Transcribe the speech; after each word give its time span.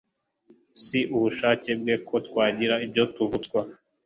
Si 0.83 0.99
ubushake 1.15 1.69
bwe 1.79 1.95
ko 2.07 2.15
twagira 2.27 2.75
ibyo 2.85 3.03
tuvutswa 3.15 3.59